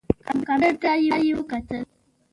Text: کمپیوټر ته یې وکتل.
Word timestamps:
کمپیوټر 0.47 0.73
ته 0.81 0.91
یې 1.25 1.33
وکتل. 1.39 1.81